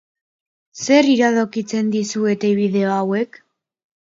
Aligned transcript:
Zer 0.85 1.09
iradokitzen 1.17 1.91
dizuete 1.97 2.51
bideo 2.61 2.91
hauek? 2.99 3.39